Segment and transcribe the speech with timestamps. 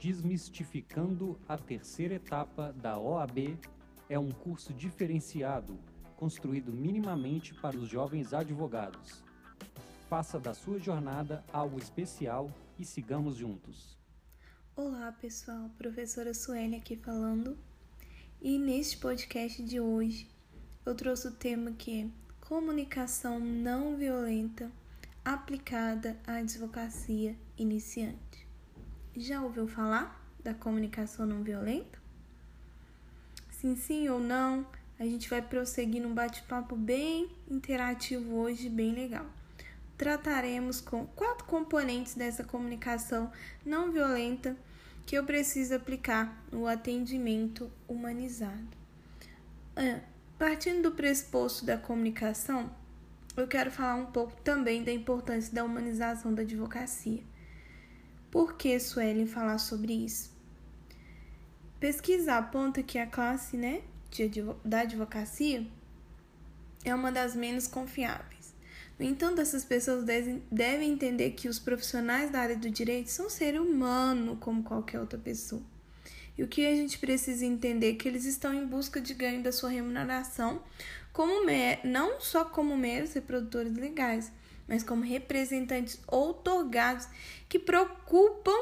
[0.00, 3.58] Desmistificando a terceira etapa da OAB
[4.08, 5.76] é um curso diferenciado,
[6.16, 9.24] construído minimamente para os jovens advogados.
[10.08, 12.48] Faça da sua jornada algo especial
[12.78, 13.98] e sigamos juntos.
[14.76, 17.58] Olá pessoal, professora Sueli aqui falando.
[18.40, 20.30] E neste podcast de hoje
[20.86, 22.08] eu trouxe o tema que é
[22.46, 24.70] comunicação não violenta
[25.24, 28.47] aplicada à advocacia iniciante.
[29.20, 31.98] Já ouviu falar da comunicação não violenta?
[33.50, 34.64] Sim, sim ou não?
[34.96, 39.26] A gente vai prosseguir num bate-papo bem interativo hoje, bem legal.
[39.96, 43.32] Trataremos com quatro componentes dessa comunicação
[43.66, 44.56] não violenta
[45.04, 48.68] que eu preciso aplicar no atendimento humanizado.
[49.74, 49.98] Ah,
[50.38, 52.70] partindo do pressuposto da comunicação,
[53.36, 57.24] eu quero falar um pouco também da importância da humanização da advocacia.
[58.30, 60.30] Por que Suelen falar sobre isso?
[61.80, 63.82] Pesquisa aponta que a classe né,
[64.64, 65.66] da advocacia
[66.84, 68.54] é uma das menos confiáveis.
[68.98, 73.60] No entanto, essas pessoas devem entender que os profissionais da área do direito são seres
[73.60, 75.62] humanos como qualquer outra pessoa.
[76.36, 79.42] E o que a gente precisa entender é que eles estão em busca de ganho
[79.42, 80.62] da sua remuneração
[81.12, 81.44] como
[81.82, 84.30] não só como meros reprodutores legais,
[84.68, 87.08] mas como representantes outorgados
[87.48, 88.52] que preocupam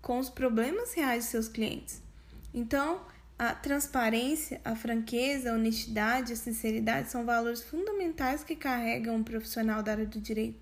[0.00, 2.02] com os problemas reais de seus clientes.
[2.52, 3.00] Então,
[3.38, 9.82] a transparência, a franqueza, a honestidade, a sinceridade são valores fundamentais que carregam um profissional
[9.82, 10.58] da área do direito.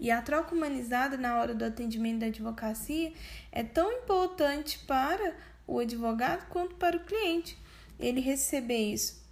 [0.00, 3.12] E a troca humanizada na hora do atendimento da advocacia
[3.52, 7.56] é tão importante para o advogado quanto para o cliente.
[7.98, 9.24] Ele receber isso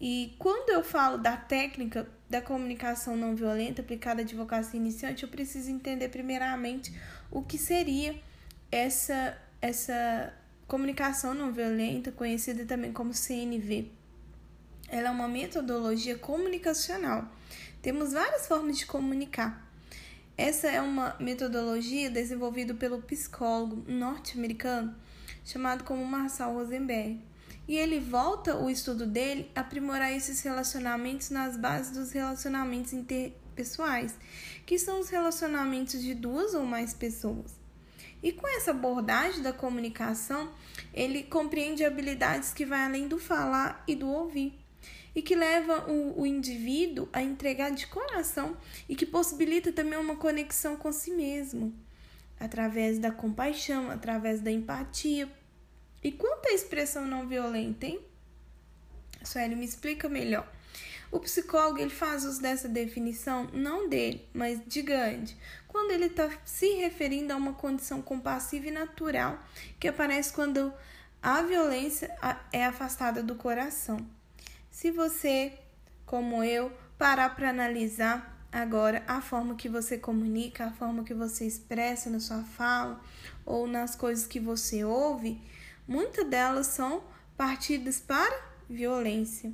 [0.00, 5.28] e quando eu falo da técnica da comunicação não violenta aplicada à advocacia iniciante, eu
[5.28, 6.94] preciso entender primeiramente
[7.28, 8.14] o que seria
[8.70, 10.32] essa, essa
[10.68, 13.90] comunicação não violenta, conhecida também como CNV.
[14.88, 17.28] Ela é uma metodologia comunicacional.
[17.82, 19.68] Temos várias formas de comunicar.
[20.36, 24.94] Essa é uma metodologia desenvolvida pelo psicólogo norte-americano
[25.44, 27.20] chamado como Marcel Rosenberg
[27.70, 34.12] e ele volta o estudo dele a aprimorar esses relacionamentos nas bases dos relacionamentos interpessoais,
[34.66, 37.54] que são os relacionamentos de duas ou mais pessoas.
[38.20, 40.50] E com essa abordagem da comunicação,
[40.92, 44.52] ele compreende habilidades que vai além do falar e do ouvir,
[45.14, 48.56] e que leva o, o indivíduo a entregar de coração
[48.88, 51.72] e que possibilita também uma conexão com si mesmo,
[52.40, 55.28] através da compaixão, através da empatia,
[56.02, 58.00] e quanto à expressão não violenta, hein?
[59.22, 60.50] Sueli, me explica melhor.
[61.12, 66.30] O psicólogo ele faz uso dessa definição não dele, mas de Gandhi, quando ele está
[66.44, 69.38] se referindo a uma condição compassiva e natural
[69.78, 70.72] que aparece quando
[71.22, 72.16] a violência
[72.52, 73.98] é afastada do coração.
[74.70, 75.52] Se você,
[76.06, 81.44] como eu, parar para analisar agora a forma que você comunica, a forma que você
[81.44, 83.00] expressa na sua fala
[83.44, 85.40] ou nas coisas que você ouve,
[85.86, 87.02] Muitas delas são
[87.36, 89.52] partidas para violência.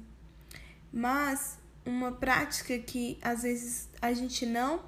[0.93, 4.83] Mas uma prática que às vezes a gente não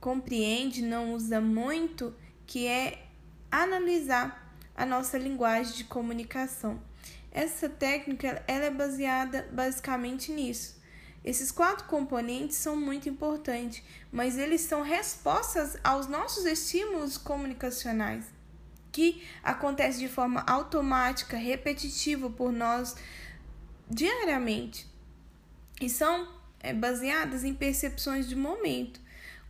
[0.00, 2.14] compreende, não usa muito,
[2.46, 3.06] que é
[3.50, 6.80] analisar a nossa linguagem de comunicação.
[7.30, 10.80] Essa técnica ela é baseada basicamente nisso.
[11.24, 18.24] Esses quatro componentes são muito importantes, mas eles são respostas aos nossos estímulos comunicacionais
[18.92, 22.94] que acontece de forma automática, repetitiva por nós
[23.88, 24.86] diariamente
[25.80, 26.28] e são
[26.60, 29.00] é, baseadas em percepções de momento.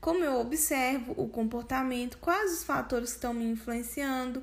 [0.01, 4.43] Como eu observo o comportamento, quais os fatores que estão me influenciando.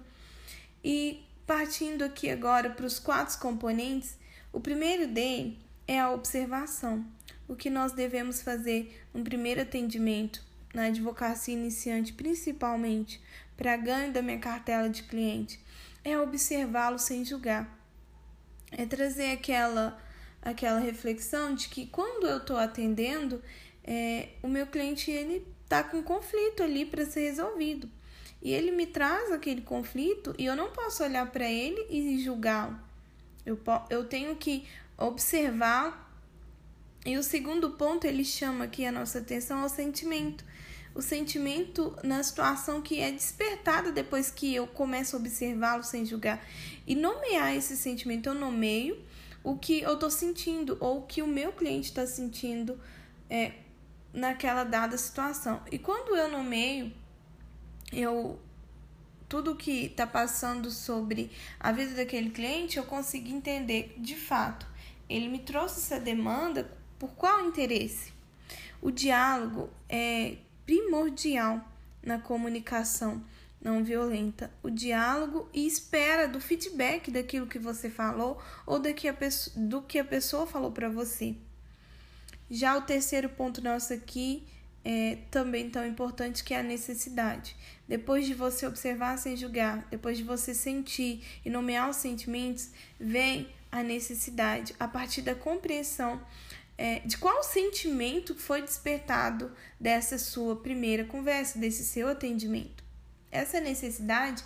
[0.83, 4.17] E partindo aqui agora para os quatro componentes,
[4.53, 7.05] o primeiro dele é a observação.
[7.47, 10.41] O que nós devemos fazer no primeiro atendimento,
[10.79, 13.21] na advocacia iniciante, principalmente
[13.57, 15.59] para ganho da minha cartela de cliente,
[16.05, 17.77] é observá-lo sem julgar.
[18.71, 20.01] É trazer aquela
[20.41, 23.43] aquela reflexão de que quando eu estou atendendo,
[23.83, 27.89] é, o meu cliente ele está com conflito ali para ser resolvido.
[28.41, 32.79] E ele me traz aquele conflito e eu não posso olhar para ele e julgá-lo.
[33.45, 33.59] Eu,
[33.89, 34.65] eu tenho que
[34.97, 36.09] observar.
[37.05, 40.45] E o segundo ponto, ele chama aqui a nossa atenção ao sentimento
[40.99, 46.45] o sentimento na situação que é despertada depois que eu começo a observá-lo sem julgar.
[46.85, 49.01] E nomear esse sentimento, eu nomeio
[49.41, 52.77] o que eu estou sentindo ou o que o meu cliente está sentindo
[53.29, 53.53] é,
[54.11, 55.61] naquela dada situação.
[55.71, 56.91] E quando eu nomeio,
[57.93, 58.37] eu
[59.29, 64.67] tudo que está passando sobre a vida daquele cliente, eu consegui entender de fato.
[65.07, 68.11] Ele me trouxe essa demanda por qual interesse?
[68.81, 70.35] O diálogo é
[70.69, 71.67] primordial
[72.03, 73.23] na comunicação
[73.59, 74.51] não violenta.
[74.61, 79.55] O diálogo e espera do feedback daquilo que você falou ou do que a pessoa,
[79.57, 81.35] do que a pessoa falou para você.
[82.51, 84.43] Já o terceiro ponto nosso aqui
[84.85, 87.55] é também tão importante que é a necessidade.
[87.87, 92.69] Depois de você observar sem julgar, depois de você sentir e nomear os sentimentos,
[92.99, 96.21] vem a necessidade a partir da compreensão
[96.79, 102.81] é, de qual sentimento foi despertado dessa sua primeira conversa, desse seu atendimento.
[103.29, 104.41] Essa necessidade,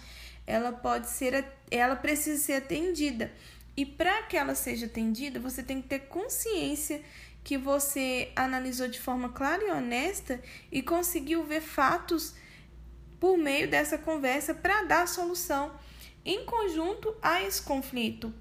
[0.48, 3.32] ela pode ser, ela precisa ser atendida.
[3.78, 7.04] E para que ela seja atendida, você tem que ter consciência
[7.44, 10.42] que você analisou de forma clara e honesta
[10.72, 12.34] e conseguiu ver fatos
[13.20, 15.72] por meio dessa conversa para dar solução
[16.26, 18.34] em conjunto a esse conflito.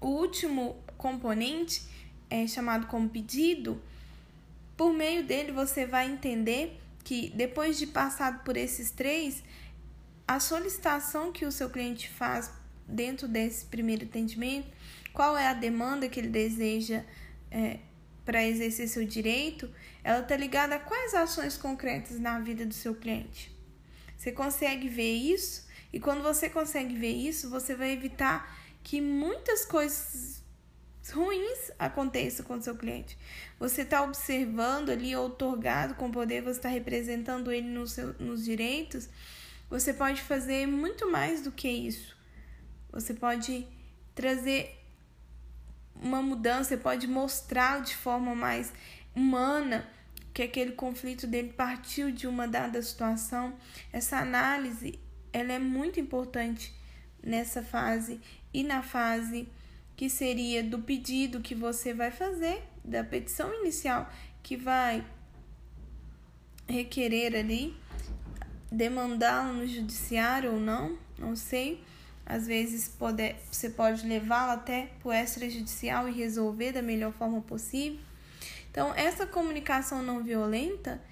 [0.00, 1.97] O último componente
[2.30, 3.80] é chamado como pedido,
[4.76, 9.42] por meio dele você vai entender que depois de passado por esses três,
[10.26, 12.50] a solicitação que o seu cliente faz
[12.86, 14.68] dentro desse primeiro atendimento,
[15.12, 17.02] qual é a demanda que ele deseja
[17.50, 17.78] é,
[18.24, 19.70] para exercer seu direito,
[20.04, 23.50] ela está ligada a quais ações concretas na vida do seu cliente.
[24.16, 25.66] Você consegue ver isso?
[25.92, 30.42] E quando você consegue ver isso, você vai evitar que muitas coisas
[31.10, 33.18] ruins aconteçam com o seu cliente.
[33.58, 39.08] Você está observando ali, outorgado com poder, você está representando ele no seu, nos direitos.
[39.70, 42.16] Você pode fazer muito mais do que isso.
[42.90, 43.66] Você pode
[44.14, 44.74] trazer
[45.94, 48.72] uma mudança, você pode mostrar de forma mais
[49.14, 49.88] humana
[50.32, 53.54] que aquele conflito dele partiu de uma dada situação.
[53.92, 54.98] Essa análise,
[55.32, 56.72] ela é muito importante
[57.22, 58.20] nessa fase
[58.54, 59.48] e na fase
[59.98, 64.08] que seria do pedido que você vai fazer, da petição inicial
[64.44, 65.04] que vai
[66.68, 67.76] requerer ali,
[68.70, 71.82] demandá-lo no judiciário ou não, não sei.
[72.24, 77.40] Às vezes pode, você pode levá-lo até para o extrajudicial e resolver da melhor forma
[77.40, 77.98] possível.
[78.70, 81.02] Então, essa comunicação não violenta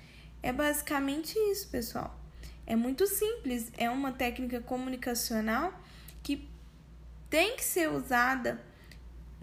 [0.45, 2.17] é basicamente isso, pessoal.
[2.65, 5.75] É muito simples, é uma técnica comunicacional
[6.23, 6.49] que
[7.29, 8.65] tem que ser usada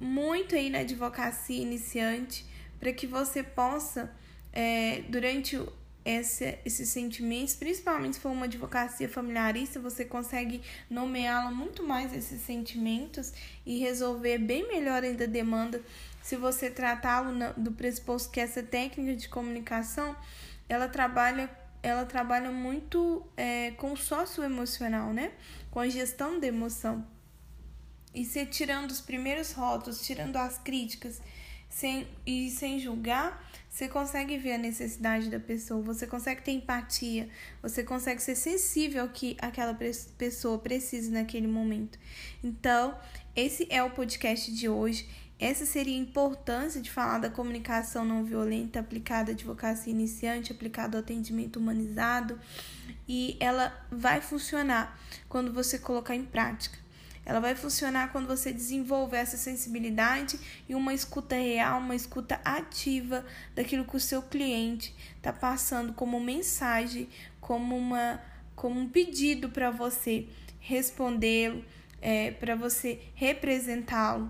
[0.04, 2.46] muito aí na advocacia iniciante
[2.80, 4.14] para que você possa,
[4.52, 5.58] é, durante
[6.06, 12.42] esse, esses sentimentos, principalmente se for uma advocacia familiarista, você consegue nomeá-la muito mais esses
[12.42, 13.34] sentimentos
[13.66, 15.82] e resolver bem melhor ainda a demanda
[16.22, 20.16] se você tratá-lo do pressuposto que essa técnica de comunicação
[20.68, 21.50] ela trabalha
[21.82, 25.34] ela trabalha muito é, com o sócio emocional, né?
[25.70, 27.06] Com a gestão da emoção.
[28.14, 31.22] E se tirando os primeiros rótulos, tirando as críticas
[31.68, 37.28] sem, e sem julgar, você consegue ver a necessidade da pessoa, você consegue ter empatia,
[37.60, 39.76] você consegue ser sensível ao que aquela
[40.16, 41.98] pessoa precisa naquele momento.
[42.44, 42.96] Então,
[43.36, 45.10] esse é o podcast de hoje.
[45.40, 50.96] Essa seria a importância de falar da comunicação não violenta aplicada à advocacia iniciante, aplicada
[50.96, 52.40] ao atendimento humanizado,
[53.10, 56.83] e ela vai funcionar quando você colocar em prática.
[57.26, 63.26] Ela vai funcionar quando você desenvolver essa sensibilidade e uma escuta real, uma escuta ativa
[63.56, 67.08] daquilo que o seu cliente está passando como mensagem,
[67.40, 68.22] como, uma,
[68.56, 70.28] como um pedido para você
[70.60, 71.64] respondê-lo,
[72.02, 74.30] é, para você representá-lo.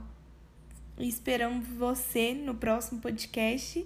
[0.99, 3.85] Esperamos você no próximo podcast.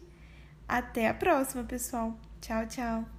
[0.68, 2.20] Até a próxima, pessoal.
[2.42, 3.17] Tchau, tchau.